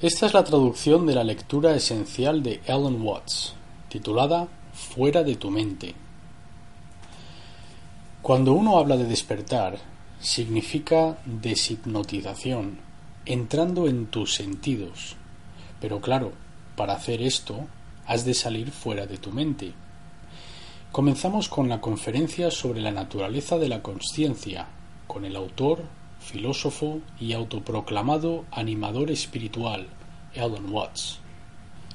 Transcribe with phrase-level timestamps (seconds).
[0.00, 3.54] Esta es la traducción de la lectura esencial de Ellen Watts,
[3.88, 5.92] titulada Fuera de tu mente.
[8.22, 9.76] Cuando uno habla de despertar,
[10.20, 12.78] significa deshipnotización,
[13.26, 15.16] entrando en tus sentidos.
[15.80, 16.30] Pero claro,
[16.76, 17.66] para hacer esto,
[18.06, 19.72] has de salir fuera de tu mente.
[20.92, 24.68] Comenzamos con la conferencia sobre la naturaleza de la conciencia,
[25.08, 25.97] con el autor
[26.28, 29.86] filósofo y autoproclamado animador espiritual,
[30.36, 31.20] Alan Watts.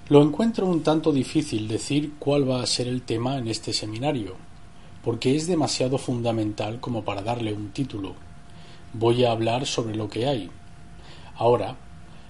[0.10, 4.36] Lo encuentro un tanto difícil decir cuál va a ser el tema en este seminario,
[5.04, 8.16] porque es demasiado fundamental como para darle un título.
[8.94, 10.50] Voy a hablar sobre lo que hay.
[11.36, 11.78] Ahora,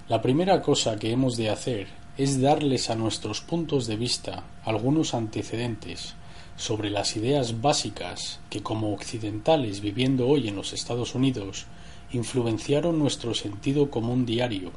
[0.08, 5.14] la primera cosa que hemos de hacer es darles a nuestros puntos de vista algunos
[5.14, 6.14] antecedentes
[6.56, 11.66] sobre las ideas básicas que como occidentales viviendo hoy en los Estados Unidos
[12.14, 14.70] influenciaron nuestro sentido común diario,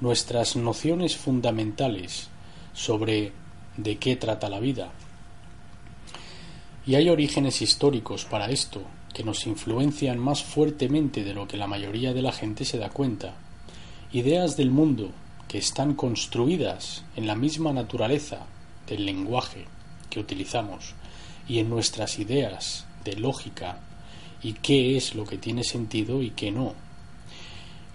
[0.00, 2.28] nuestras nociones fundamentales
[2.72, 3.32] sobre
[3.76, 4.90] de qué trata la vida.
[6.86, 8.82] Y hay orígenes históricos para esto
[9.14, 12.90] que nos influencian más fuertemente de lo que la mayoría de la gente se da
[12.90, 13.34] cuenta.
[14.12, 15.10] Ideas del mundo
[15.48, 18.46] que están construidas en la misma naturaleza
[18.86, 19.66] del lenguaje
[20.10, 20.94] que utilizamos
[21.48, 23.80] y en nuestras ideas de lógica
[24.46, 26.72] y qué es lo que tiene sentido y qué no.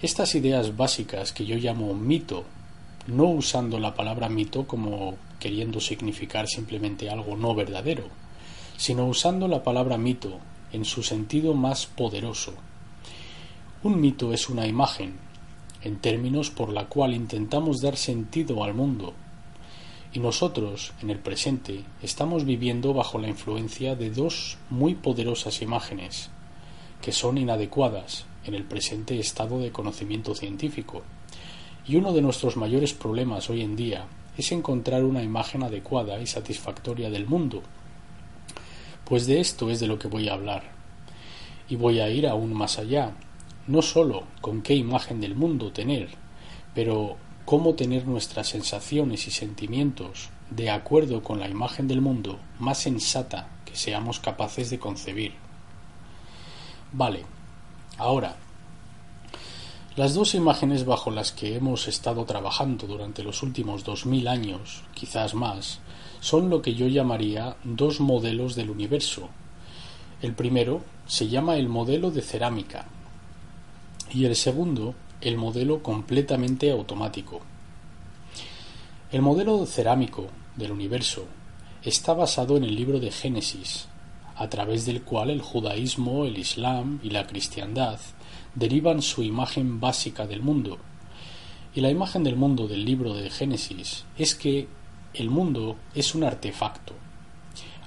[0.01, 2.43] Estas ideas básicas que yo llamo mito,
[3.07, 8.03] no usando la palabra mito como queriendo significar simplemente algo no verdadero,
[8.75, 10.39] sino usando la palabra mito
[10.73, 12.53] en su sentido más poderoso.
[13.83, 15.13] Un mito es una imagen,
[15.81, 19.13] en términos por la cual intentamos dar sentido al mundo,
[20.11, 26.29] y nosotros, en el presente, estamos viviendo bajo la influencia de dos muy poderosas imágenes,
[27.01, 31.03] que son inadecuadas en el presente estado de conocimiento científico.
[31.87, 34.05] Y uno de nuestros mayores problemas hoy en día
[34.37, 37.61] es encontrar una imagen adecuada y satisfactoria del mundo.
[39.05, 40.63] Pues de esto es de lo que voy a hablar.
[41.67, 43.13] Y voy a ir aún más allá,
[43.67, 46.09] no sólo con qué imagen del mundo tener,
[46.73, 52.79] pero cómo tener nuestras sensaciones y sentimientos de acuerdo con la imagen del mundo más
[52.79, 55.33] sensata que seamos capaces de concebir.
[56.93, 57.25] Vale,
[57.97, 58.35] ahora,
[59.95, 64.83] las dos imágenes bajo las que hemos estado trabajando durante los últimos dos mil años,
[64.93, 65.79] quizás más,
[66.19, 69.29] son lo que yo llamaría dos modelos del universo.
[70.21, 72.85] El primero se llama el modelo de cerámica
[74.13, 77.41] y el segundo el modelo completamente automático.
[79.11, 81.25] El modelo cerámico del universo
[81.83, 83.87] está basado en el libro de Génesis,
[84.41, 87.99] a través del cual el judaísmo, el islam y la cristiandad
[88.55, 90.79] derivan su imagen básica del mundo.
[91.75, 94.67] Y la imagen del mundo del libro de Génesis es que
[95.13, 96.95] el mundo es un artefacto.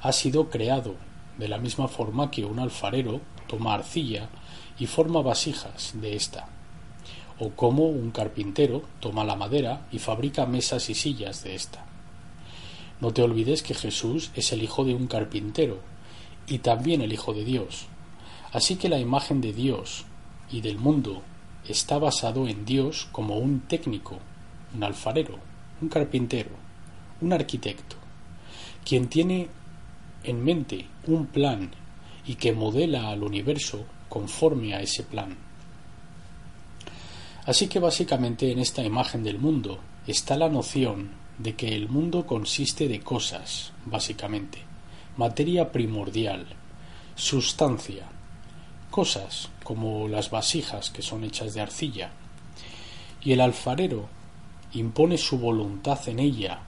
[0.01, 0.95] Ha sido creado
[1.39, 4.29] de la misma forma que un alfarero toma arcilla
[4.79, 6.49] y forma vasijas de ésta
[7.39, 11.85] o como un carpintero toma la madera y fabrica mesas y sillas de ésta.
[13.01, 15.81] No te olvides que Jesús es el hijo de un carpintero
[16.47, 17.87] y también el hijo de Dios.
[18.53, 20.05] Así que la imagen de Dios
[20.51, 21.23] y del mundo
[21.69, 24.19] está basado en Dios como un técnico,
[24.75, 25.39] un alfarero,
[25.81, 26.51] un carpintero,
[27.21, 27.97] un arquitecto,
[28.85, 29.49] quien tiene
[30.23, 31.71] en mente un plan
[32.27, 35.37] y que modela al universo conforme a ese plan.
[37.47, 42.27] Así que básicamente en esta imagen del mundo está la noción de que el mundo
[42.27, 44.59] consiste de cosas, básicamente,
[45.17, 46.45] materia primordial,
[47.15, 48.09] sustancia,
[48.91, 52.11] cosas como las vasijas que son hechas de arcilla,
[53.23, 54.09] y el alfarero
[54.73, 56.63] impone su voluntad en ella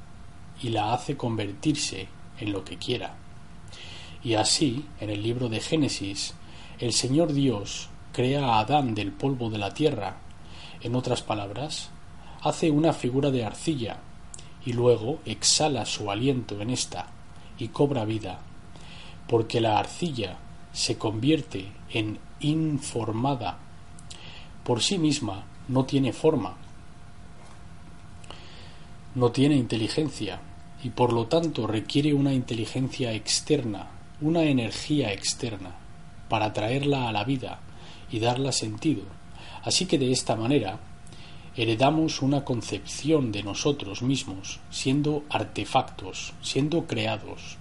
[0.62, 2.06] y la hace convertirse
[2.38, 3.16] en lo que quiera.
[4.22, 6.34] Y así, en el libro de Génesis,
[6.78, 10.18] el Señor Dios crea a Adán del polvo de la tierra.
[10.82, 11.90] En otras palabras,
[12.42, 13.98] hace una figura de arcilla
[14.64, 17.10] y luego exhala su aliento en ésta
[17.58, 18.40] y cobra vida,
[19.28, 20.38] porque la arcilla
[20.72, 23.58] se convierte en informada.
[24.64, 26.56] Por sí misma no tiene forma,
[29.14, 30.40] no tiene inteligencia
[30.82, 33.88] y por lo tanto requiere una inteligencia externa,
[34.20, 35.76] una energía externa,
[36.28, 37.60] para traerla a la vida
[38.10, 39.04] y darla sentido
[39.66, 40.78] Así que de esta manera
[41.56, 47.56] heredamos una concepción de nosotros mismos siendo artefactos, siendo creados,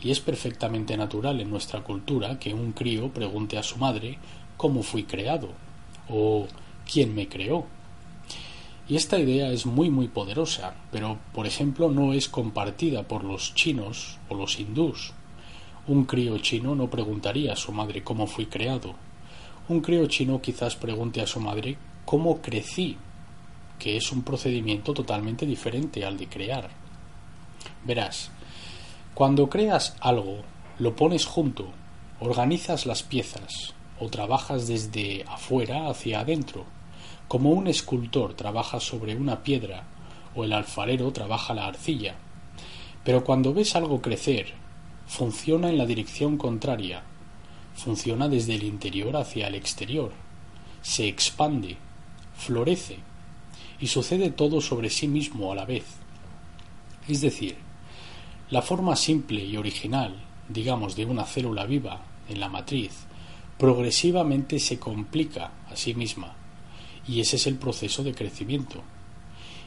[0.00, 4.18] y es perfectamente natural en nuestra cultura que un crío pregunte a su madre
[4.56, 5.48] cómo fui creado
[6.08, 6.46] o
[6.90, 7.66] quién me creó.
[8.88, 13.54] Y esta idea es muy muy poderosa, pero por ejemplo no es compartida por los
[13.54, 15.14] chinos o los hindús.
[15.88, 18.94] Un crío chino no preguntaría a su madre cómo fui creado.
[19.68, 22.98] Un crío chino quizás pregunte a su madre cómo crecí,
[23.82, 26.70] que es un procedimiento totalmente diferente al de crear.
[27.84, 28.30] Verás,
[29.12, 30.42] cuando creas algo,
[30.78, 31.72] lo pones junto,
[32.20, 36.64] organizas las piezas o trabajas desde afuera hacia adentro,
[37.26, 39.82] como un escultor trabaja sobre una piedra
[40.36, 42.14] o el alfarero trabaja la arcilla.
[43.02, 44.52] Pero cuando ves algo crecer,
[45.08, 47.02] funciona en la dirección contraria,
[47.74, 50.12] funciona desde el interior hacia el exterior,
[50.82, 51.78] se expande,
[52.36, 53.00] florece,
[53.82, 55.84] y sucede todo sobre sí mismo a la vez.
[57.08, 57.56] Es decir,
[58.48, 62.92] la forma simple y original, digamos, de una célula viva en la matriz,
[63.58, 66.36] progresivamente se complica a sí misma,
[67.08, 68.82] y ese es el proceso de crecimiento.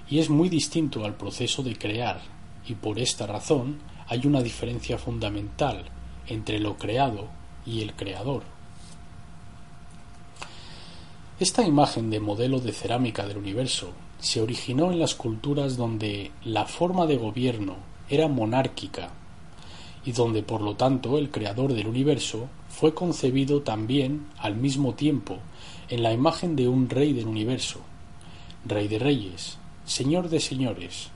[0.09, 2.21] Y es muy distinto al proceso de crear,
[2.65, 5.83] y por esta razón hay una diferencia fundamental
[6.27, 7.27] entre lo creado
[7.65, 8.43] y el creador.
[11.37, 16.65] Esta imagen de modelo de cerámica del universo se originó en las culturas donde la
[16.65, 17.75] forma de gobierno
[18.09, 19.11] era monárquica
[20.05, 25.39] y donde por lo tanto el creador del universo fue concebido también al mismo tiempo
[25.89, 27.79] en la imagen de un rey del universo,
[28.65, 31.09] rey de reyes, señor de señores,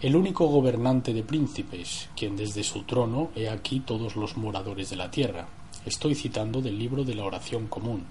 [0.00, 4.96] el único gobernante de príncipes, quien desde su trono he aquí todos los moradores de
[4.96, 5.48] la tierra.
[5.86, 8.04] Estoy citando del libro de la oración común.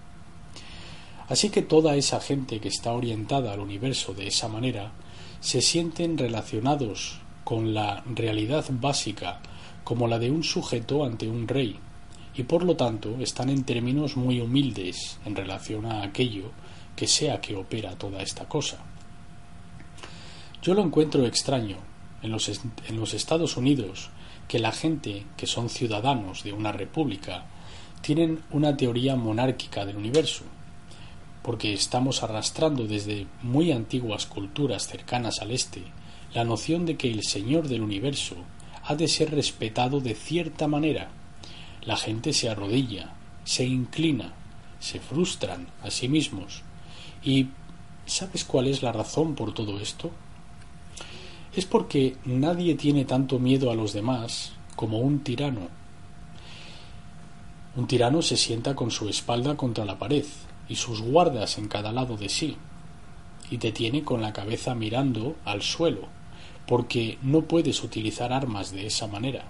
[1.30, 4.92] Así que toda esa gente que está orientada al universo de esa manera
[5.40, 9.42] se sienten relacionados con la realidad básica
[9.84, 11.78] como la de un sujeto ante un rey,
[12.36, 16.52] y por lo tanto están en términos muy humildes en relación a aquello
[16.96, 18.80] que sea que opera toda esta cosa.
[20.62, 21.78] Yo lo encuentro extraño
[22.22, 24.10] en los, en los Estados Unidos
[24.48, 27.46] que la gente que son ciudadanos de una república
[28.02, 30.44] tienen una teoría monárquica del universo,
[31.44, 35.84] porque estamos arrastrando desde muy antiguas culturas cercanas al este
[36.34, 38.36] la noción de que el Señor del universo
[38.86, 41.10] ha de ser respetado de cierta manera.
[41.84, 43.14] La gente se arrodilla,
[43.44, 44.34] se inclina,
[44.80, 46.64] se frustran a sí mismos.
[47.24, 47.50] ¿Y
[48.06, 50.12] sabes cuál es la razón por todo esto?
[51.56, 55.68] Es porque nadie tiene tanto miedo a los demás como un tirano.
[57.76, 60.26] Un tirano se sienta con su espalda contra la pared
[60.68, 62.58] y sus guardas en cada lado de sí,
[63.50, 66.08] y te tiene con la cabeza mirando al suelo,
[66.68, 69.46] porque no puedes utilizar armas de esa manera.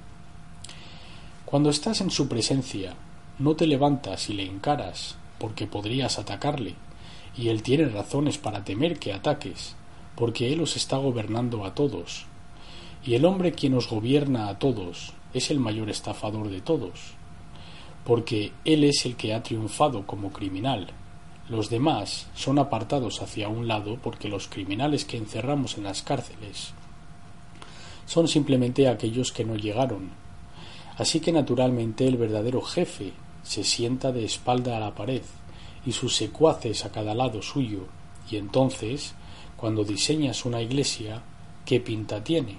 [1.45, 2.95] Cuando estás en su presencia,
[3.39, 6.75] no te levantas y le encaras, porque podrías atacarle,
[7.37, 9.75] y él tiene razones para temer que ataques,
[10.15, 12.25] porque él os está gobernando a todos,
[13.05, 17.13] y el hombre quien os gobierna a todos es el mayor estafador de todos,
[18.05, 20.87] porque él es el que ha triunfado como criminal.
[21.49, 26.73] Los demás son apartados hacia un lado porque los criminales que encerramos en las cárceles
[28.05, 30.11] son simplemente aquellos que no llegaron.
[30.97, 33.13] Así que naturalmente el verdadero jefe
[33.43, 35.21] se sienta de espalda a la pared
[35.85, 37.87] y sus secuaces a cada lado suyo,
[38.29, 39.13] y entonces,
[39.57, 41.21] cuando diseñas una iglesia,
[41.65, 42.57] ¿qué pinta tiene?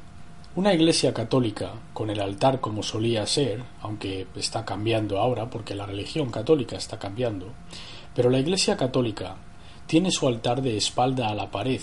[0.57, 5.87] Una iglesia católica, con el altar como solía ser, aunque está cambiando ahora porque la
[5.87, 7.49] religión católica está cambiando,
[8.15, 9.37] pero la iglesia católica
[9.87, 11.81] tiene su altar de espalda a la pared,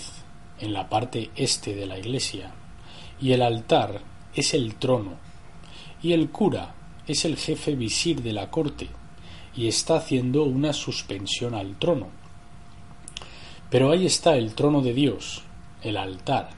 [0.58, 2.52] en la parte este de la iglesia,
[3.20, 4.00] y el altar
[4.34, 5.14] es el trono,
[6.02, 6.74] y el cura
[7.06, 8.88] es el jefe visir de la corte,
[9.54, 12.08] y está haciendo una suspensión al trono.
[13.70, 15.42] Pero ahí está el trono de Dios,
[15.82, 16.50] el altar,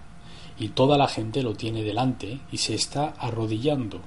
[0.59, 4.01] y toda la gente lo tiene delante y se está arrodillando.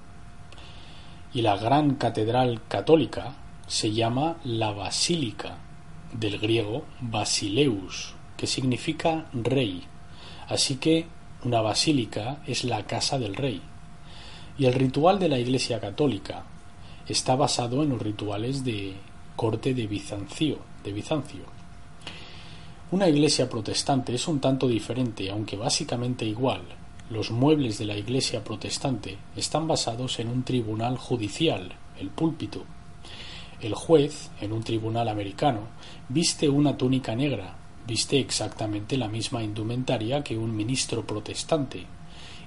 [1.34, 3.36] Y la gran catedral católica
[3.68, 5.58] se llama la Basílica,
[6.14, 9.84] del griego Basileus, que significa rey.
[10.48, 11.06] Así que
[11.44, 13.62] una basílica es la casa del rey.
[14.58, 16.46] Y el ritual de la Iglesia católica
[17.08, 18.96] está basado en los rituales de
[19.36, 21.58] corte de Bizancio, de Bizancio.
[22.90, 26.62] Una iglesia protestante es un tanto diferente, aunque básicamente igual.
[27.10, 32.64] Los muebles de la iglesia protestante están basados en un tribunal judicial, el púlpito.
[33.62, 35.62] El juez, en un tribunal americano,
[36.10, 37.56] viste una túnica negra,
[37.88, 41.86] Viste exactamente la misma indumentaria que un ministro protestante,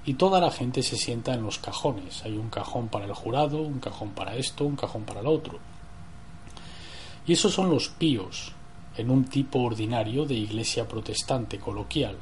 [0.05, 2.23] y toda la gente se sienta en los cajones.
[2.23, 5.57] Hay un cajón para el jurado, un cajón para esto, un cajón para el otro.
[7.25, 8.53] Y esos son los píos,
[8.95, 12.17] en un tipo ordinario de iglesia protestante coloquial.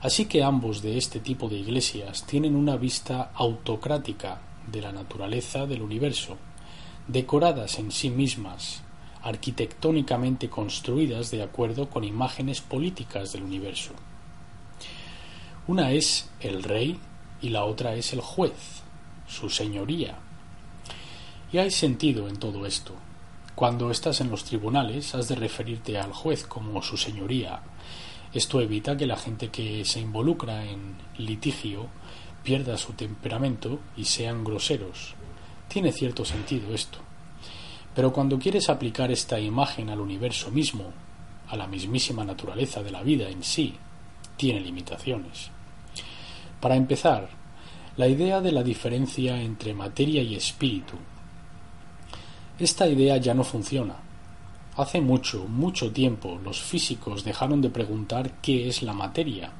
[0.00, 5.66] Así que ambos de este tipo de iglesias tienen una vista autocrática de la naturaleza
[5.66, 6.38] del universo,
[7.08, 8.82] decoradas en sí mismas,
[9.22, 13.92] arquitectónicamente construidas de acuerdo con imágenes políticas del universo.
[15.66, 16.98] Una es el rey
[17.42, 18.82] y la otra es el juez,
[19.26, 20.18] su señoría.
[21.52, 22.94] Y hay sentido en todo esto.
[23.54, 27.62] Cuando estás en los tribunales has de referirte al juez como su señoría.
[28.34, 31.86] Esto evita que la gente que se involucra en litigio
[32.42, 35.14] pierda su temperamento y sean groseros.
[35.68, 36.98] Tiene cierto sentido esto.
[37.94, 40.92] Pero cuando quieres aplicar esta imagen al universo mismo,
[41.48, 43.74] a la mismísima naturaleza de la vida en sí,
[44.36, 45.50] tiene limitaciones.
[46.60, 47.28] Para empezar,
[47.96, 50.96] la idea de la diferencia entre materia y espíritu.
[52.58, 53.96] Esta idea ya no funciona.
[54.76, 59.50] Hace mucho, mucho tiempo los físicos dejaron de preguntar qué es la materia.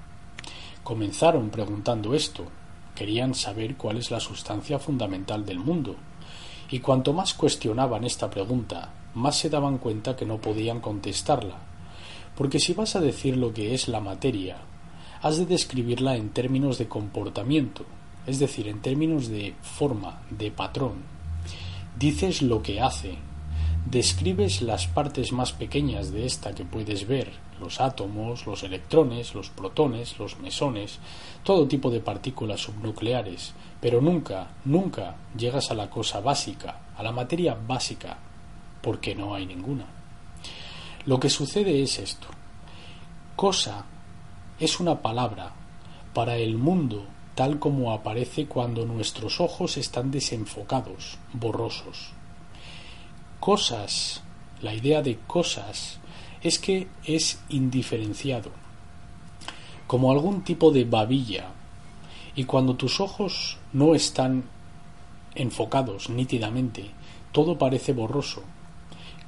[0.83, 2.45] Comenzaron preguntando esto,
[2.97, 5.95] querían saber cuál es la sustancia fundamental del mundo,
[6.69, 11.59] y cuanto más cuestionaban esta pregunta, más se daban cuenta que no podían contestarla,
[12.37, 14.57] porque si vas a decir lo que es la materia,
[15.23, 17.85] has de describirla en términos de comportamiento,
[18.26, 20.95] es decir, en términos de forma, de patrón.
[21.97, 23.17] Dices lo que hace,
[23.90, 29.49] describes las partes más pequeñas de esta que puedes ver, los átomos, los electrones, los
[29.50, 30.99] protones, los mesones,
[31.45, 37.12] todo tipo de partículas subnucleares, pero nunca, nunca llegas a la cosa básica, a la
[37.12, 38.19] materia básica,
[38.83, 39.87] porque no hay ninguna.
[41.07, 42.26] Lo que sucede es esto.
[43.37, 43.85] Cosa
[44.59, 45.52] es una palabra
[46.12, 52.15] para el mundo tal como aparece cuando nuestros ojos están desenfocados, borrosos.
[53.47, 54.23] Cosas,
[54.61, 56.00] la idea de cosas,
[56.43, 58.50] es que es indiferenciado,
[59.87, 61.53] como algún tipo de babilla,
[62.35, 64.43] y cuando tus ojos no están
[65.37, 66.91] enfocados nítidamente,
[67.31, 68.43] todo parece borroso.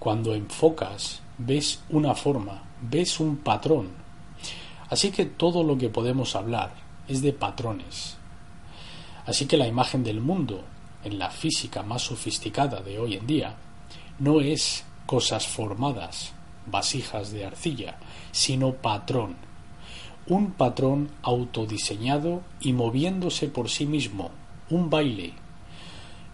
[0.01, 3.91] Cuando enfocas, ves una forma, ves un patrón.
[4.91, 6.73] Así que todo lo que podemos hablar,
[7.07, 8.17] es de patrones.
[9.27, 10.65] Así que la imagen del mundo,
[11.05, 13.57] en la física más sofisticada de hoy en día,
[14.19, 16.33] no es cosas formadas,
[16.67, 17.99] vasijas de arcilla,
[18.33, 19.37] sino patrón.
[20.27, 24.31] Un patrón autodiseñado y moviéndose por sí mismo,
[24.71, 25.33] un baile.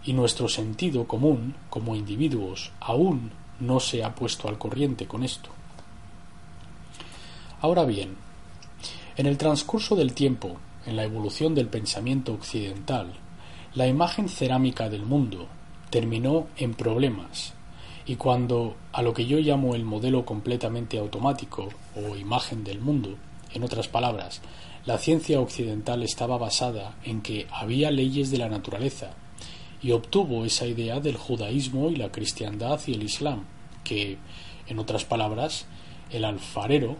[0.03, 5.49] Y nuestro sentido común, como individuos, aún no se ha puesto al corriente con esto.
[7.61, 8.17] Ahora bien,
[9.15, 13.13] en el transcurso del tiempo, en la evolución del pensamiento occidental,
[13.73, 15.47] la imagen cerámica del mundo
[15.89, 17.53] terminó en problemas,
[18.05, 23.15] y cuando a lo que yo llamo el modelo completamente automático o imagen del mundo,
[23.53, 24.41] en otras palabras,
[24.85, 29.11] la ciencia occidental estaba basada en que había leyes de la naturaleza,
[29.81, 33.45] y obtuvo esa idea del judaísmo y la cristiandad y el islam,
[33.83, 34.17] que,
[34.67, 35.65] en otras palabras,
[36.11, 36.97] el alfarero,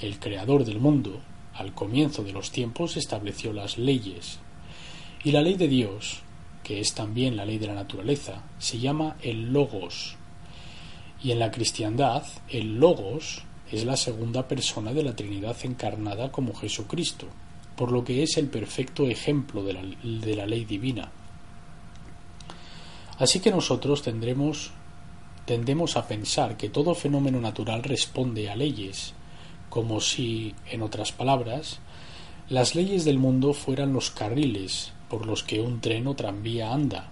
[0.00, 1.20] el creador del mundo,
[1.54, 4.38] al comienzo de los tiempos estableció las leyes.
[5.24, 6.22] Y la ley de Dios,
[6.62, 10.16] que es también la ley de la naturaleza, se llama el logos.
[11.22, 16.54] Y en la cristiandad, el logos es la segunda persona de la Trinidad encarnada como
[16.54, 17.26] Jesucristo,
[17.76, 21.10] por lo que es el perfecto ejemplo de la, de la ley divina.
[23.18, 24.72] Así que nosotros tendremos
[25.46, 29.14] tendemos a pensar que todo fenómeno natural responde a leyes,
[29.70, 31.78] como si, en otras palabras,
[32.48, 37.10] las leyes del mundo fueran los carriles por los que un tren o tranvía anda,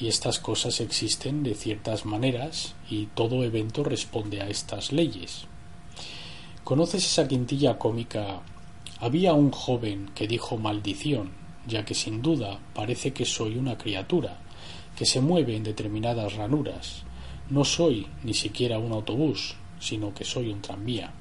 [0.00, 5.46] y estas cosas existen de ciertas maneras y todo evento responde a estas leyes.
[6.62, 8.42] ¿Conoces esa quintilla cómica?
[9.00, 11.30] Había un joven que dijo maldición,
[11.66, 14.38] ya que sin duda parece que soy una criatura,
[14.96, 17.02] que se mueve en determinadas ranuras.
[17.50, 21.12] No soy ni siquiera un autobús, sino que soy un tranvía.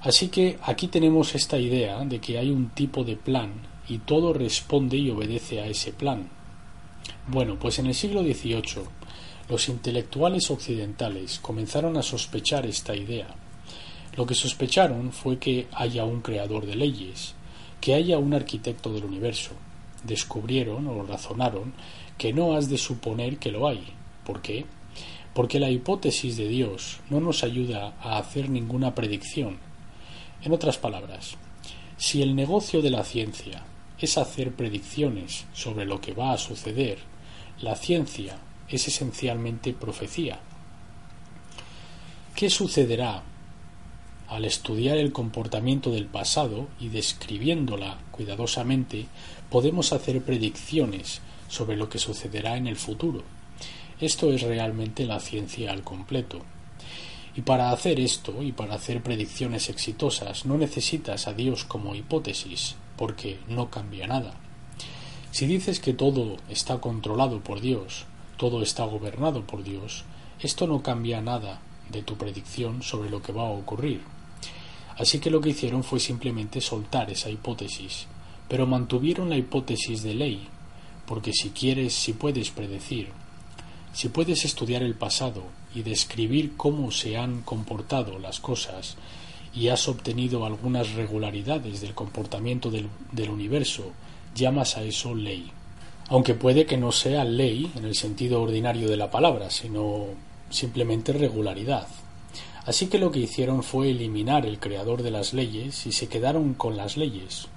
[0.00, 3.52] Así que aquí tenemos esta idea de que hay un tipo de plan
[3.88, 6.28] y todo responde y obedece a ese plan.
[7.26, 8.84] Bueno, pues en el siglo XVIII
[9.48, 13.28] los intelectuales occidentales comenzaron a sospechar esta idea.
[14.16, 17.34] Lo que sospecharon fue que haya un creador de leyes,
[17.80, 19.52] que haya un arquitecto del universo.
[20.04, 21.72] Descubrieron o razonaron
[22.18, 23.84] que no has de suponer que lo hay.
[24.24, 24.66] ¿Por qué?
[25.34, 29.58] Porque la hipótesis de Dios no nos ayuda a hacer ninguna predicción,
[30.42, 31.36] en otras palabras,
[31.96, 33.62] si el negocio de la ciencia
[34.02, 36.98] es hacer predicciones sobre lo que va a suceder,
[37.60, 40.40] la ciencia es esencialmente profecía.
[42.34, 43.22] ¿Qué sucederá
[44.32, 49.04] al estudiar el comportamiento del pasado y describiéndola cuidadosamente,
[49.50, 53.24] podemos hacer predicciones sobre lo que sucederá en el futuro.
[54.00, 56.40] Esto es realmente la ciencia al completo.
[57.36, 62.76] Y para hacer esto y para hacer predicciones exitosas no necesitas a Dios como hipótesis,
[63.02, 64.32] porque no cambia nada.
[65.32, 68.04] Si dices que todo está controlado por Dios,
[68.36, 70.04] todo está gobernado por Dios,
[70.38, 74.02] esto no cambia nada de tu predicción sobre lo que va a ocurrir.
[74.96, 78.06] Así que lo que hicieron fue simplemente soltar esa hipótesis,
[78.46, 80.46] pero mantuvieron la hipótesis de ley,
[81.04, 83.08] porque si quieres, si puedes predecir,
[83.92, 85.42] si puedes estudiar el pasado
[85.74, 88.96] y describir cómo se han comportado las cosas
[89.54, 93.92] y has obtenido algunas regularidades del comportamiento del, universo,
[94.34, 95.50] llamas a eso ley.
[96.08, 100.06] Aunque puede que no sea ley en el sentido ordinario de la palabra, sino
[100.50, 101.86] simplemente regularidad.
[102.64, 106.54] Así que lo que hicieron fue eliminar el creador de las leyes y se quedaron
[106.54, 107.48] con las leyes.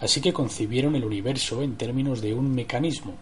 [0.00, 3.14] Así que concibieron el universo en términos de un mecanismo,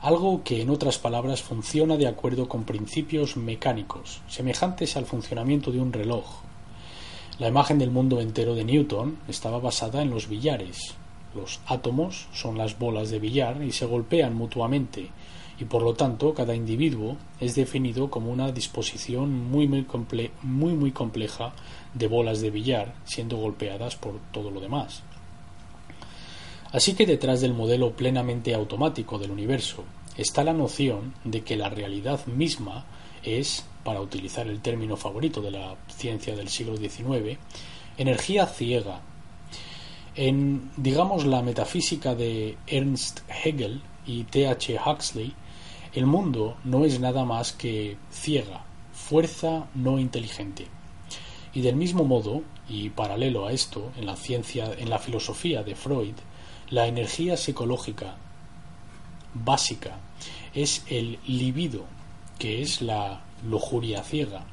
[0.00, 5.80] algo que en otras palabras funciona de acuerdo con principios mecánicos, semejantes al funcionamiento de
[5.80, 6.24] un reloj.
[7.40, 10.94] La imagen del mundo entero de Newton estaba basada en los billares.
[11.34, 15.08] Los átomos son las bolas de billar y se golpean mutuamente,
[15.58, 21.54] y por lo tanto cada individuo es definido como una disposición muy muy, compleja
[21.94, 25.02] de bolas de billar siendo golpeadas por todo lo demás.
[26.72, 29.84] Así que detrás del modelo plenamente automático del universo
[30.18, 32.84] está la noción de que la realidad misma
[33.22, 37.38] es, para utilizar el término favorito de la ciencia del siglo XIX,
[37.96, 39.00] energía ciega.
[40.14, 44.48] En, digamos, la metafísica de Ernst Hegel y T.
[44.48, 44.78] H.
[44.84, 45.34] Huxley,
[45.94, 50.66] el mundo no es nada más que ciega, fuerza no inteligente.
[51.52, 55.74] Y del mismo modo, y paralelo a esto, en la ciencia, en la filosofía de
[55.74, 56.14] Freud,
[56.70, 58.16] la energía psicológica
[59.34, 59.98] básica
[60.54, 61.84] es el libido,
[62.38, 64.44] que es la lujuria ciega.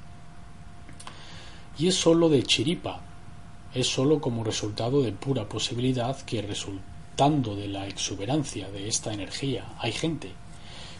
[1.77, 3.01] Y es sólo de chiripa,
[3.73, 9.65] es sólo como resultado de pura posibilidad que resultando de la exuberancia de esta energía
[9.79, 10.31] hay gente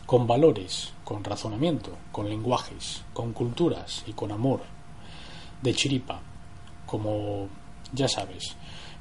[0.07, 4.61] con valores, con razonamiento, con lenguajes, con culturas y con amor,
[5.61, 6.21] de chiripa,
[6.85, 7.49] como
[7.93, 8.55] ya sabes,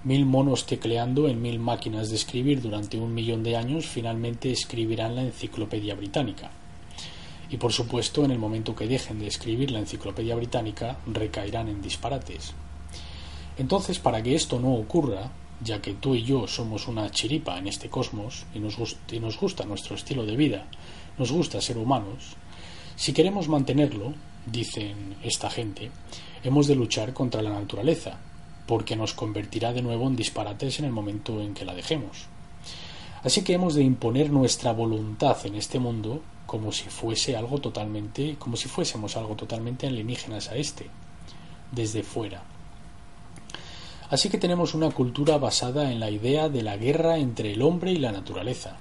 [0.05, 5.14] mil monos tecleando en mil máquinas de escribir durante un millón de años finalmente escribirán
[5.14, 6.51] la enciclopedia británica.
[7.50, 11.82] Y por supuesto, en el momento que dejen de escribir la enciclopedia británica, recaerán en
[11.82, 12.54] disparates.
[13.59, 15.30] Entonces, para que esto no ocurra,
[15.62, 18.76] ya que tú y yo somos una chiripa en este cosmos y nos,
[19.11, 20.66] y nos gusta nuestro estilo de vida,
[21.18, 22.37] nos gusta ser humanos,
[22.96, 24.14] si queremos mantenerlo,
[24.46, 25.90] dicen esta gente,
[26.42, 28.18] hemos de luchar contra la naturaleza,
[28.66, 32.24] porque nos convertirá de nuevo en disparates en el momento en que la dejemos.
[33.22, 38.37] Así que hemos de imponer nuestra voluntad en este mundo como si fuese algo totalmente,
[38.38, 40.88] como si fuésemos algo totalmente alienígenas a este,
[41.72, 42.42] desde fuera.
[44.09, 47.90] Así que tenemos una cultura basada en la idea de la guerra entre el hombre
[47.90, 48.76] y la naturaleza,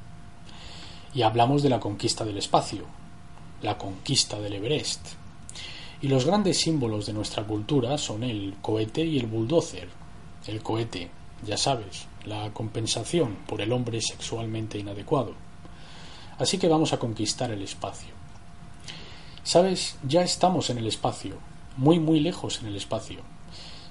[1.15, 2.85] y hablamos de la conquista del espacio,
[3.61, 5.07] la conquista del Everest.
[6.01, 9.87] Y los grandes símbolos de nuestra cultura son el cohete y el bulldozer.
[10.45, 11.09] El cohete,
[11.43, 15.33] ya sabes, la compensación por el hombre sexualmente inadecuado.
[16.37, 18.13] Así que vamos a conquistar el espacio.
[19.43, 21.37] Sabes, ya estamos en el espacio,
[21.77, 23.19] muy muy lejos en el espacio.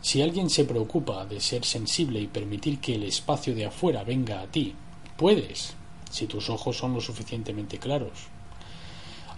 [0.02, 4.42] Si alguien se preocupa de ser sensible y permitir que el espacio de afuera venga
[4.42, 4.74] a ti,
[5.16, 5.74] puedes,
[6.10, 8.26] si tus ojos son lo suficientemente claros.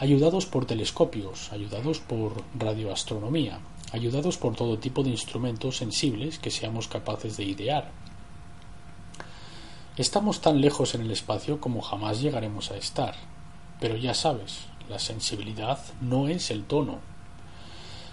[0.00, 3.60] Ayudados por telescopios, ayudados por radioastronomía,
[3.92, 7.92] ayudados por todo tipo de instrumentos sensibles que seamos capaces de idear.
[9.96, 13.14] Estamos tan lejos en el espacio como jamás llegaremos a estar,
[13.80, 16.98] pero ya sabes, la sensibilidad no es el tono.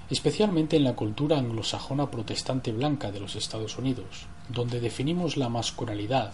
[0.09, 6.31] Especialmente en la cultura anglosajona protestante blanca de los Estados Unidos, donde definimos la masculinidad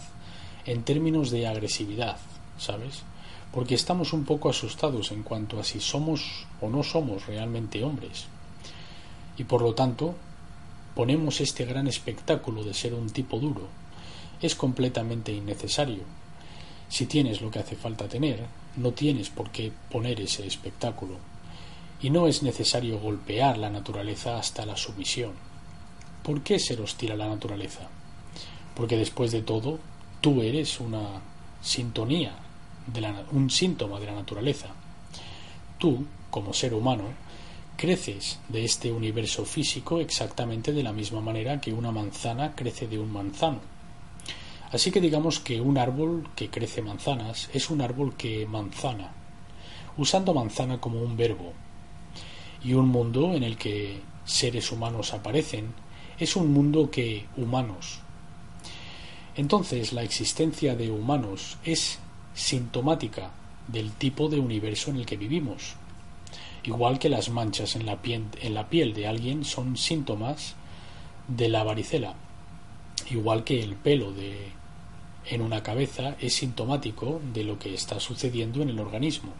[0.66, 2.18] en términos de agresividad,
[2.56, 3.02] ¿sabes?
[3.50, 8.26] Porque estamos un poco asustados en cuanto a si somos o no somos realmente hombres.
[9.36, 10.14] Y por lo tanto,
[10.94, 13.80] ponemos este gran espectáculo de ser un tipo duro.
[14.40, 16.02] Es completamente innecesario.
[16.88, 21.16] Si tienes lo que hace falta tener, no tienes por qué poner ese espectáculo.
[22.02, 25.32] Y no es necesario golpear la naturaleza hasta la sumisión.
[26.22, 27.88] ¿Por qué ser hostil a la naturaleza?
[28.74, 29.78] Porque después de todo,
[30.20, 31.20] tú eres una
[31.60, 32.34] sintonía,
[32.86, 34.68] de un síntoma de la naturaleza.
[35.78, 37.04] Tú, como ser humano,
[37.76, 42.98] creces de este universo físico exactamente de la misma manera que una manzana crece de
[42.98, 43.60] un manzano.
[44.72, 49.12] Así que digamos que un árbol que crece manzanas es un árbol que manzana,
[49.96, 51.52] usando manzana como un verbo.
[52.62, 55.74] Y un mundo en el que seres humanos aparecen
[56.18, 58.00] es un mundo que humanos.
[59.34, 61.98] Entonces la existencia de humanos es
[62.34, 63.32] sintomática
[63.66, 65.74] del tipo de universo en el que vivimos.
[66.62, 70.54] Igual que las manchas en la piel, en la piel de alguien son síntomas
[71.26, 72.14] de la varicela.
[73.10, 74.59] Igual que el pelo de
[75.26, 79.32] en una cabeza es sintomático de lo que está sucediendo en el organismo.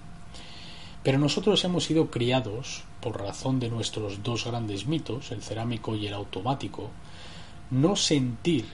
[1.03, 6.07] Pero nosotros hemos sido criados, por razón de nuestros dos grandes mitos, el cerámico y
[6.07, 6.91] el automático,
[7.71, 8.67] no sentir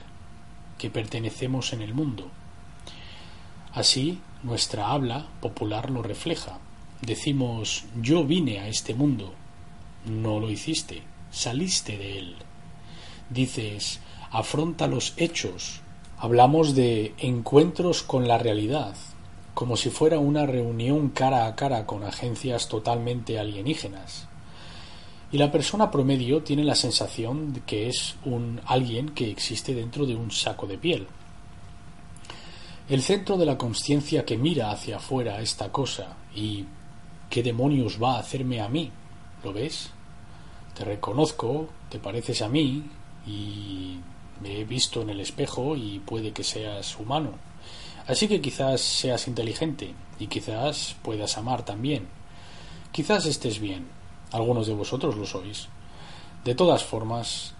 [0.77, 2.29] que pertenecemos en el mundo.
[3.73, 6.59] Así, nuestra habla popular lo refleja.
[7.01, 9.33] Decimos yo vine a este mundo.
[10.05, 12.35] No lo hiciste, saliste de él.
[13.29, 13.99] Dices
[14.31, 15.81] afronta los hechos,
[16.19, 18.95] Hablamos de encuentros con la realidad,
[19.53, 24.27] como si fuera una reunión cara a cara con agencias totalmente alienígenas.
[25.31, 30.07] Y la persona promedio tiene la sensación de que es un alguien que existe dentro
[30.07, 31.05] de un saco de piel.
[32.89, 36.65] El centro de la conciencia que mira hacia afuera esta cosa y
[37.29, 38.89] ¿qué demonios va a hacerme a mí?
[39.43, 39.91] ¿Lo ves?
[40.73, 42.85] Te reconozco, te pareces a mí
[43.27, 43.99] y
[44.41, 47.33] me he visto en el espejo y puede que seas humano.
[48.07, 52.07] Así que quizás seas inteligente y quizás puedas amar también.
[52.91, 53.87] Quizás estés bien.
[54.31, 55.67] Algunos de vosotros lo sois.
[56.43, 57.53] De todas formas,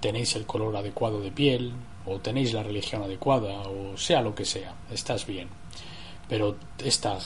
[0.00, 1.72] tenéis el color adecuado de piel,
[2.06, 5.48] o tenéis la religión adecuada, o sea lo que sea, estás bien.
[6.28, 7.18] Pero está,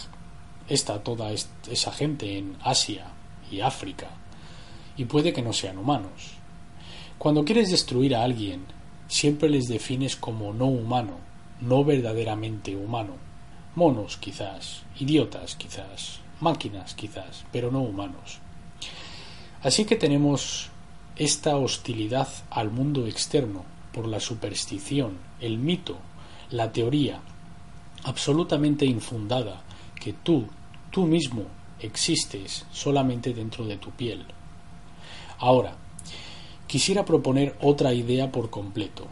[0.68, 3.06] está toda esa gente en Asia
[3.50, 4.08] y África,
[4.96, 6.34] y puede que no sean humanos.
[7.18, 8.66] Cuando quieres destruir a alguien,
[9.08, 11.18] siempre les defines como no humano,
[11.60, 13.14] no verdaderamente humano.
[13.74, 18.38] Monos quizás, idiotas quizás, máquinas quizás, pero no humanos.
[19.62, 20.70] Así que tenemos
[21.16, 25.96] esta hostilidad al mundo externo por la superstición, el mito,
[26.50, 27.20] la teoría,
[28.04, 29.62] absolutamente infundada,
[29.94, 30.46] que tú,
[30.90, 31.44] tú mismo,
[31.80, 34.24] existes solamente dentro de tu piel.
[35.38, 35.76] Ahora,
[36.74, 39.06] quisiera proponer otra idea por completo.